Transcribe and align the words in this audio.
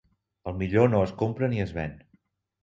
El 0.51 0.55
millor 0.61 0.89
no 0.93 1.01
es 1.09 1.13
compra 1.19 1.51
ni 1.53 1.63
es 1.67 1.75
ven. 1.77 1.95